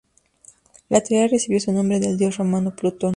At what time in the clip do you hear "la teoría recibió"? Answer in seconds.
0.89-1.59